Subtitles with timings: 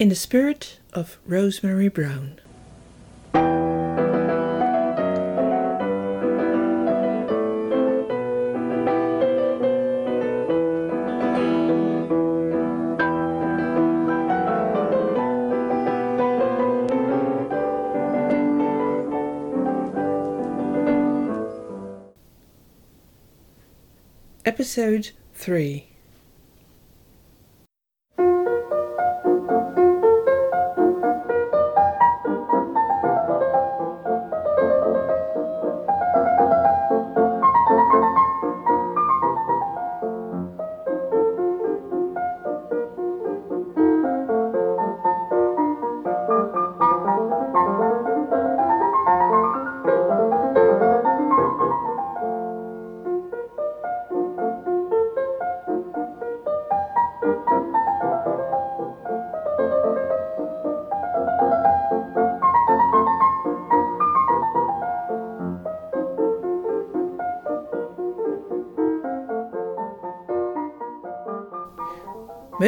[0.00, 2.40] In the spirit of Rosemary Brown.
[24.46, 25.89] Episode 3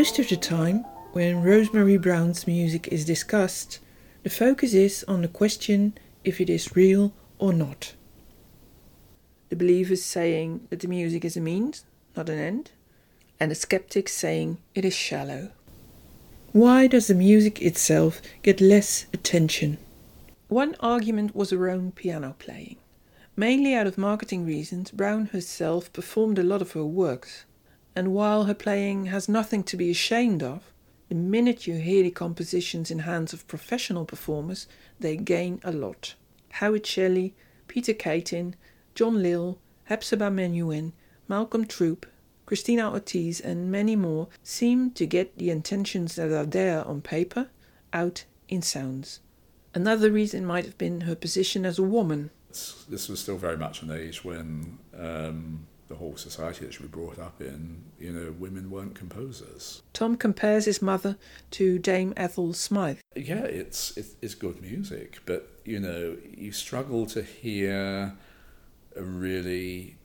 [0.00, 3.80] Most of the time, when Rosemary Brown's music is discussed,
[4.22, 5.92] the focus is on the question
[6.24, 7.92] if it is real or not.
[9.50, 11.84] The believers saying that the music is a means,
[12.16, 12.70] not an end,
[13.38, 15.50] and the skeptics saying it is shallow.
[16.52, 19.76] Why does the music itself get less attention?
[20.48, 22.76] One argument was her own piano playing.
[23.36, 27.44] Mainly out of marketing reasons, Brown herself performed a lot of her works
[27.94, 30.72] and while her playing has nothing to be ashamed of,
[31.08, 34.66] the minute you hear the compositions in hands of professional performers,
[35.00, 36.14] they gain a lot.
[36.50, 37.34] Howard Shelley,
[37.66, 38.54] Peter Katin,
[38.94, 40.92] John Lill, Hephzibah Menuhin,
[41.26, 42.06] Malcolm Troup,
[42.46, 47.48] Cristina Ortiz, and many more seem to get the intentions that are there on paper
[47.92, 49.20] out in sounds.
[49.74, 52.30] Another reason might have been her position as a woman.
[52.48, 56.90] This was still very much an age when um, the whole society that she was
[56.90, 59.82] brought up in, you know, women weren't composers.
[59.92, 61.18] Tom compares his mother
[61.50, 63.02] to Dame Ethel Smyth.
[63.16, 68.14] Yeah, it's it's, it's good music, but you know, you struggle to hear
[68.96, 69.96] a really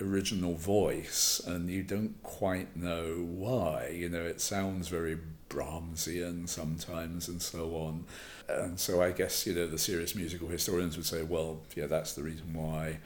[0.00, 3.88] original voice, and you don't quite know why.
[3.88, 5.18] You know, it sounds very
[5.48, 8.04] Brahmsian sometimes, and so on.
[8.48, 12.12] And so, I guess you know, the serious musical historians would say, well, yeah, that's
[12.12, 12.98] the reason why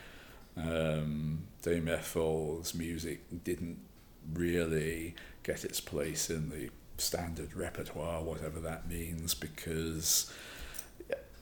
[0.59, 3.79] um, Dame Ethel's music didn't
[4.33, 10.33] really get its place in the standard repertoire, whatever that means, because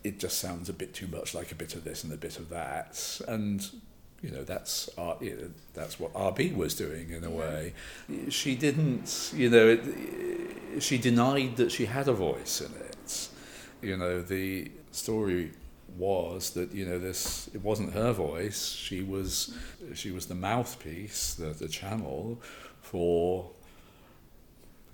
[0.04, 2.38] it just sounds a bit too much like a bit of this and a bit
[2.38, 3.20] of that.
[3.26, 3.66] And
[4.22, 7.74] you know that's R, you know, that's what RB was doing in a way.
[8.28, 13.28] She didn't, you know, it, she denied that she had a voice in it.
[13.82, 15.52] You know, the story
[15.96, 18.72] was that you know this it wasn't her voice.
[18.72, 19.56] She was
[19.94, 22.40] she was the mouthpiece the, the channel
[22.80, 23.50] for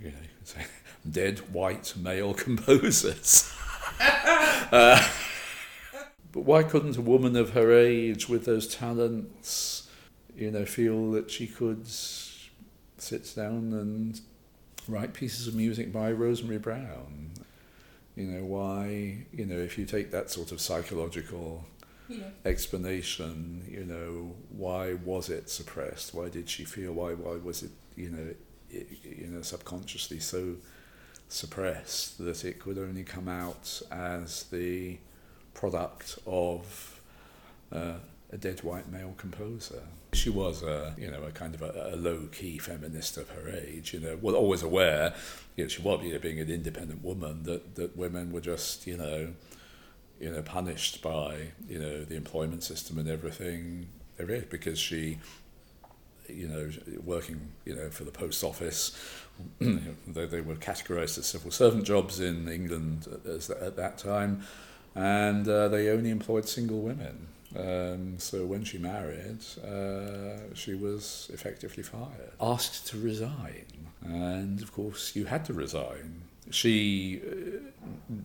[0.01, 0.65] you know
[1.11, 3.53] dead white male composers.
[4.73, 5.07] Uh,
[6.33, 9.91] but why couldn't a woman of her age with those talents
[10.35, 14.23] you know feel that she could sit down and
[14.89, 17.33] write pieces of music by Rosemary Brown
[18.17, 21.65] you know why you know if you take that sort of psychological
[22.09, 22.25] yeah.
[22.45, 27.71] explanation you know why was it suppressed why did she feel why why was it
[27.97, 28.35] you know
[28.71, 30.57] it, you know subconsciously so
[31.29, 34.99] suppressed that it could only come out as the
[35.55, 37.01] product of
[37.73, 37.95] uh,
[38.33, 39.83] a dead white male composer.
[40.15, 43.93] She was a, you know, a kind of a, a low-key feminist of her age,
[43.93, 45.15] you know, well, always aware,
[45.57, 48.87] you know, she was, you know, being an independent woman, that, that women were just,
[48.87, 49.33] you know,
[50.19, 53.89] you know, punished by, you know, the employment system and everything
[54.51, 55.19] because she,
[56.29, 56.71] you know,
[57.05, 58.97] working, you know, for the post office,
[59.61, 64.43] they, they were categorized as civil servant jobs in England at that time,
[64.95, 67.27] and uh, they only employed single women.
[67.57, 73.67] Um, so when she married, uh, she was effectively fired, asked to resign,
[74.03, 76.23] and of course you had to resign.
[76.51, 77.59] She uh,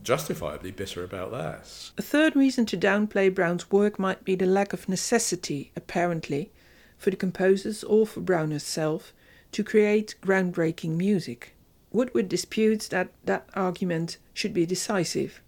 [0.04, 1.92] justifiably bitter about that.
[1.98, 6.50] A third reason to downplay Brown's work might be the lack of necessity, apparently,
[6.98, 9.14] for the composers or for Brown herself
[9.52, 11.54] to create groundbreaking music.
[11.92, 15.42] Woodward disputes that that argument should be decisive.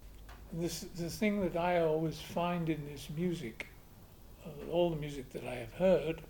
[0.51, 3.67] This, the thing that I always find in this music
[4.71, 6.21] all the music that I have heard,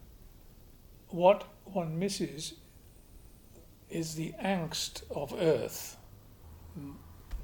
[1.09, 2.53] what one misses
[3.89, 5.97] is the angst of earth.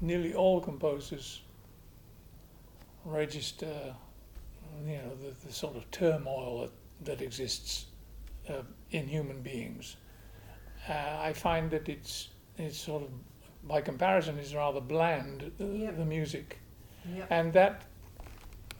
[0.00, 1.42] nearly all composers
[3.04, 3.94] register,
[4.86, 6.72] you know, the, the sort of turmoil that,
[7.04, 7.86] that exists
[8.48, 9.96] uh, in human beings.
[10.88, 12.28] Uh, I find that it's
[12.58, 13.10] it's sort of
[13.66, 15.64] by comparison is rather bland uh,
[15.98, 16.58] the music,
[17.14, 17.26] Yep.
[17.30, 17.82] and that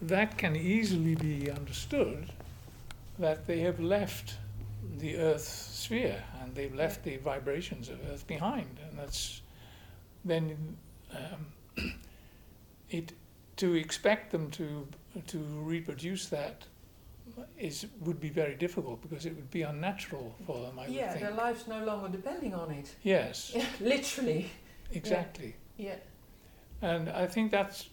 [0.03, 2.31] that can easily be understood
[3.19, 4.35] that they have left
[4.99, 9.41] the Earth sphere and they've left the vibrations of Earth behind, and that's
[10.25, 10.77] then
[11.13, 11.47] um,
[12.91, 13.13] it
[13.57, 14.87] to expect them to
[15.27, 16.67] to reproduce that
[17.59, 20.79] is would be very difficult because it would be unnatural for them.
[20.79, 22.95] I Yeah, their life's no longer depending on it.
[23.03, 24.51] Yes, Literally.
[24.93, 25.55] exactly.
[25.77, 25.97] Yeah.
[26.83, 27.89] And I think that's,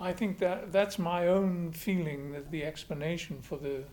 [0.00, 3.84] I think that that's my own feeling that the explanation for the,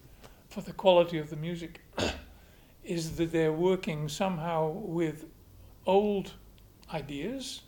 [0.49, 1.81] for the quality of the music,
[2.83, 5.25] is that they're working somehow with
[5.85, 6.33] old
[6.93, 7.61] ideas,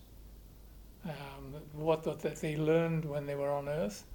[1.06, 4.06] um, what that, that they learned when they were on Earth,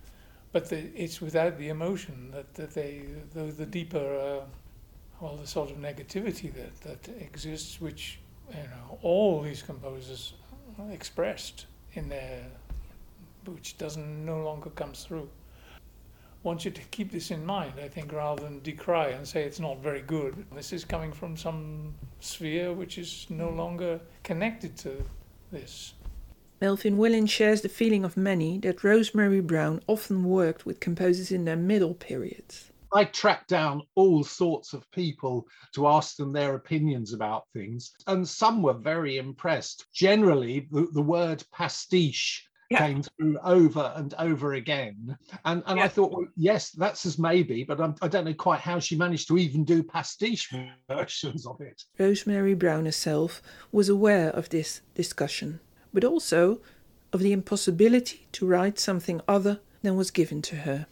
[0.52, 3.02] but the, it's without the emotion that, that they,
[3.34, 4.44] the, the deeper, uh,
[5.20, 8.20] well, the sort of negativity that, that exists, which
[8.50, 10.32] you know all these composers
[10.90, 12.46] expressed in their
[13.48, 15.28] which doesn't no longer comes through.
[15.74, 15.78] I
[16.42, 19.60] Want you to keep this in mind, I think, rather than decry and say it's
[19.60, 20.46] not very good.
[20.54, 25.02] This is coming from some sphere which is no longer connected to
[25.50, 25.94] this.
[26.60, 31.44] Melvin Willin shares the feeling of many that Rosemary Brown often worked with composers in
[31.44, 32.72] their middle periods.
[32.92, 38.26] I tracked down all sorts of people to ask them their opinions about things, and
[38.26, 39.86] some were very impressed.
[39.92, 42.86] Generally, the, the word pastiche Yeah.
[42.86, 45.16] came through over and over again.
[45.46, 48.60] And, and I thought, well, yes, that's as maybe, but I'm, I don't know quite
[48.60, 50.52] how she managed to even do pastiche
[50.90, 51.82] versions of it.
[51.98, 53.40] Rosemary Brown herself
[53.72, 55.60] was aware of this discussion,
[55.94, 56.60] but also
[57.12, 60.86] of the impossibility to write something other than was given to her.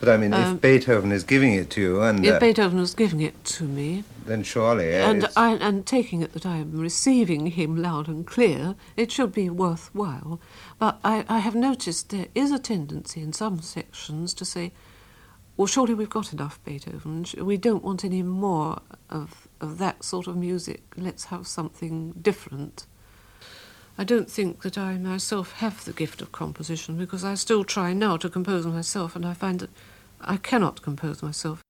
[0.00, 2.78] But I mean, Um, if Beethoven is giving it to you, and If uh, Beethoven
[2.78, 6.78] was giving it to me, then surely and I, and taking it that I am
[6.78, 10.40] receiving him loud and clear, it should be worthwhile.
[10.78, 14.72] But I, I have noticed there is a tendency in some sections to say,
[15.56, 17.24] well, surely we've got enough Beethoven.
[17.40, 20.82] We don't want any more of, of that sort of music.
[20.96, 22.86] Let's have something different.
[23.96, 27.92] I don't think that I myself have the gift of composition because I still try
[27.92, 29.70] now to compose myself, and I find that
[30.20, 31.63] I cannot compose myself.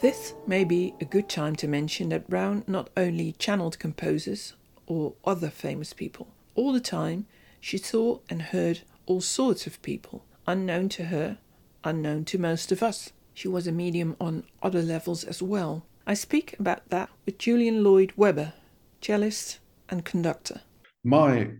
[0.00, 4.54] This may be a good time to mention that Brown not only channeled composers
[4.86, 7.26] or other famous people, all the time
[7.60, 11.38] she saw and heard all sorts of people, unknown to her,
[11.82, 13.12] unknown to most of us.
[13.34, 15.84] She was a medium on other levels as well.
[16.06, 18.52] I speak about that with Julian Lloyd Webber,
[19.00, 20.60] cellist and conductor.
[21.02, 21.50] my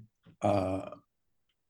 [0.42, 0.90] uh,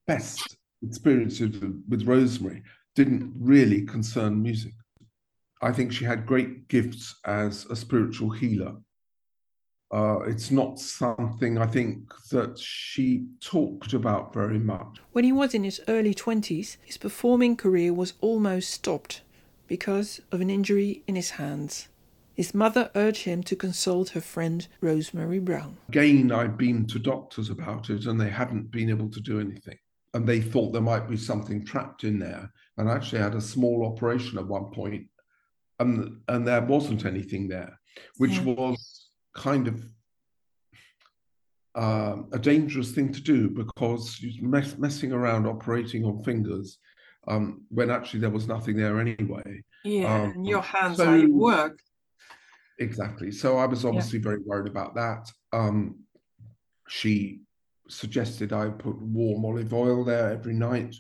[0.07, 2.63] best experiences with, with Rosemary
[2.95, 4.75] didn't really concern music.
[5.61, 8.77] I think she had great gifts as a spiritual healer.
[9.91, 14.99] Uh, it's not something I think that she talked about very much.
[15.13, 19.23] When he was in his early 20s, his performing career was almost stopped
[19.67, 21.89] because of an injury in his hands.
[22.35, 25.79] His mother urged him to consult her friend Rosemary Brown.
[25.89, 29.79] Again, I've been to doctors about it and they hadn't been able to do anything.
[30.15, 32.53] And they thought there might be something trapped in there.
[32.77, 35.07] And I actually had a small operation at one point,
[35.79, 37.79] and, and there wasn't anything there,
[38.17, 38.55] which Yeah.
[38.55, 39.85] was kind of
[41.75, 46.79] um, a dangerous thing to do because you're mess, messing around operating on fingers
[47.29, 49.63] um, when actually there was nothing there anyway.
[49.85, 51.79] Yeah, Um, and your hands so- how you work.
[52.81, 53.33] Exactly.
[53.33, 55.29] So I was obviously very worried about that.
[55.53, 55.99] Um,
[56.89, 57.41] she
[57.89, 60.95] suggested I put warm olive oil there every night.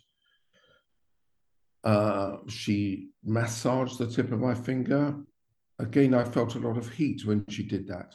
[1.88, 5.16] Uh, she massaged the tip of my finger.
[5.78, 8.14] Again, I felt a lot of heat when she did that.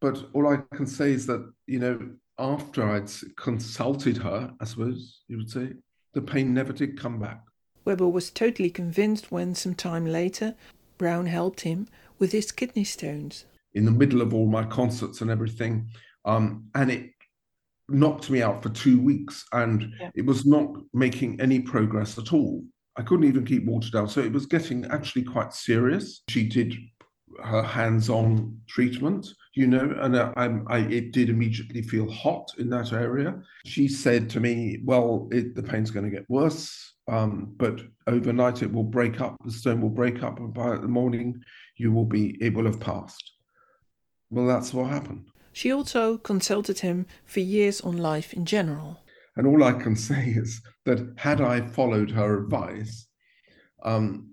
[0.00, 2.00] But all I can say is that, you know,
[2.36, 5.74] after I'd consulted her, I suppose you would say,
[6.14, 7.42] the pain never did come back.
[7.84, 10.56] Webber was totally convinced when, some time later,
[10.98, 11.86] Brown helped him
[12.18, 13.44] with his kidney stones.
[13.74, 15.88] In the middle of all my concerts and everything,
[16.24, 17.12] um, and it
[17.88, 20.10] knocked me out for two weeks, and yeah.
[20.16, 22.64] it was not making any progress at all.
[22.96, 26.22] I couldn't even keep water down, so it was getting actually quite serious.
[26.28, 26.74] She did
[27.44, 32.92] her hands-on treatment, you know, and I, I, it did immediately feel hot in that
[32.92, 33.38] area.
[33.66, 38.62] She said to me, "Well, it, the pain's going to get worse, um, but overnight
[38.62, 39.36] it will break up.
[39.44, 41.42] The stone will break up, and by the morning
[41.76, 43.32] you will be it will have passed."
[44.30, 45.26] Well, that's what happened.
[45.52, 49.00] She also consulted him for years on life in general.
[49.36, 53.06] And all I can say is that had I followed her advice,
[53.82, 54.30] um,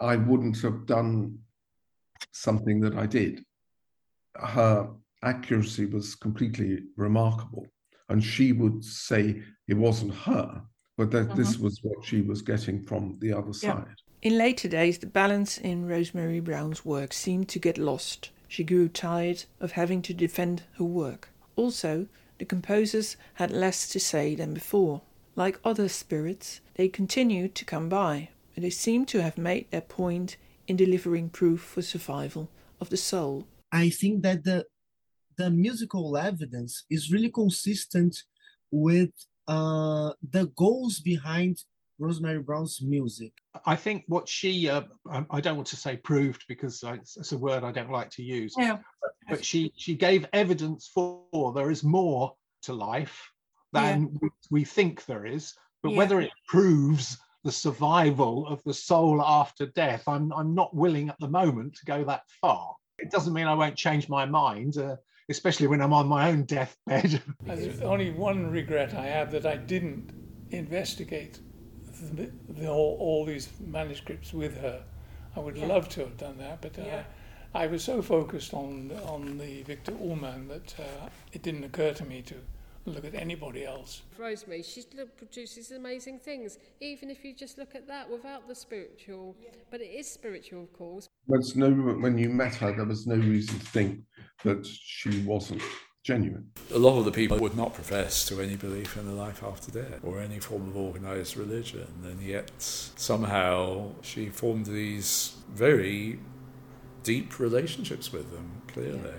[0.00, 1.38] I wouldn't have done
[2.32, 3.44] something that I did.
[4.36, 4.90] Her
[5.22, 7.66] accuracy was completely remarkable.
[8.08, 10.62] And she would say it wasn't her,
[10.96, 11.36] but that mm-hmm.
[11.36, 13.74] this was what she was getting from the other yeah.
[13.74, 13.94] side.
[14.22, 18.30] In later days, the balance in Rosemary Brown's work seemed to get lost.
[18.48, 21.30] She grew tired of having to defend her work.
[21.56, 22.06] Also,
[22.40, 25.02] the composers had less to say than before.
[25.36, 29.82] Like other spirits, they continued to come by, but they seemed to have made their
[29.82, 32.48] point in delivering proof for survival
[32.80, 33.46] of the soul.
[33.70, 34.64] I think that the
[35.36, 38.16] the musical evidence is really consistent
[38.70, 39.10] with
[39.46, 41.58] uh, the goals behind
[42.00, 43.32] Rosemary Brown's music.
[43.66, 44.82] I think what she, uh,
[45.30, 48.54] I don't want to say proved because it's a word I don't like to use,
[48.58, 48.78] yeah.
[49.28, 53.30] but she, she gave evidence for there is more to life
[53.72, 54.18] than yeah.
[54.22, 55.54] we, we, think there is.
[55.82, 55.98] But yeah.
[55.98, 60.06] whether it proves the survival of the soul after death.
[60.06, 62.74] I'm, I'm not willing at the moment to go that far.
[62.98, 64.96] It doesn't mean I won't change my mind, uh,
[65.30, 67.22] especially when I'm on my own deathbed.
[67.44, 70.12] There's only one regret I have that I didn't
[70.50, 71.40] investigate
[72.00, 74.82] the, the, all, all, these manuscripts with her.
[75.36, 75.66] I would yeah.
[75.66, 77.02] love to have done that, but uh, yeah.
[77.54, 82.04] I was so focused on on the Viktor Ullmann that uh, it didn't occur to
[82.04, 82.34] me to
[82.86, 84.02] look at anybody else.
[84.18, 84.82] Rosemary, she
[85.16, 89.36] produces amazing things, even if you just look at that without the spiritual.
[89.70, 91.08] But it is spiritual, of course.
[91.28, 94.00] There's no, when you met her, there was no reason to think
[94.44, 95.62] that she wasn't
[96.02, 96.50] genuine.
[96.72, 99.70] A lot of the people would not profess to any belief in the life after
[99.70, 106.18] death or any form of organized religion, and yet somehow she formed these very
[107.02, 109.14] deep relationships with them, clearly.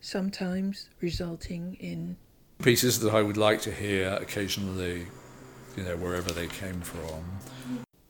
[0.00, 2.16] Sometimes resulting in
[2.62, 5.06] pieces that I would like to hear occasionally,
[5.76, 7.38] you know, wherever they came from.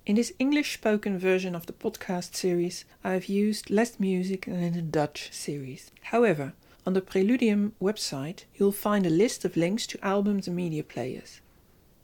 [0.05, 4.63] In this English spoken version of the podcast series, I have used less music than
[4.63, 5.93] in the Dutch series.
[6.03, 6.55] However,
[6.87, 11.41] on the Preludium website, you'll find a list of links to albums and media players.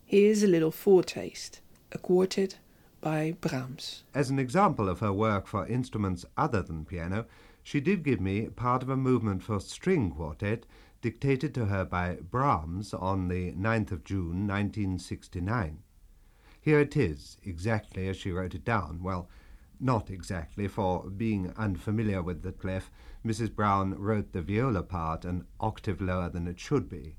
[0.04, 2.58] Here's a little foretaste a quartet
[3.00, 4.02] by Brahms.
[4.14, 7.26] As an example of her work for instruments other than piano,
[7.62, 10.64] she did give me part of a movement for string quartet
[11.00, 15.78] dictated to her by Brahms on the 9th of June 1969.
[16.60, 19.00] Here it is, exactly as she wrote it down.
[19.02, 19.28] Well,
[19.80, 22.90] not exactly, for being unfamiliar with the clef,
[23.24, 23.54] Mrs.
[23.54, 27.16] Brown wrote the viola part an octave lower than it should be.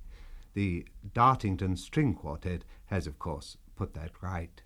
[0.54, 4.62] The Dartington String Quartet has, of course, put that right.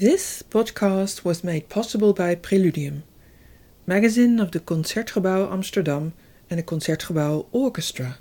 [0.00, 3.02] This podcast was made possible by Preludium,
[3.84, 6.12] magazine of the Concertgebouw Amsterdam
[6.48, 8.18] and the Concertgebouw Orchestra.